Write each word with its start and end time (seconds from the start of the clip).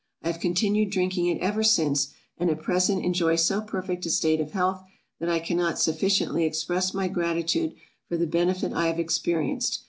I 0.23 0.29
have 0.31 0.39
continued 0.41 0.89
drinking 0.89 1.27
it 1.27 1.37
ever 1.43 1.61
since, 1.63 2.07
and 2.39 2.49
at 2.49 2.63
present 2.63 3.05
enjoy 3.05 3.35
so 3.35 3.61
perfect 3.61 4.03
a 4.07 4.09
state 4.09 4.41
of 4.41 4.49
health, 4.51 4.83
that 5.19 5.29
I 5.29 5.37
cannot 5.37 5.77
sufficiently 5.77 6.43
express 6.43 6.91
my 6.95 7.07
gratitude 7.07 7.75
for 8.09 8.17
the 8.17 8.25
benefit 8.25 8.73
I 8.73 8.87
have 8.87 8.97
experienced. 8.97 9.79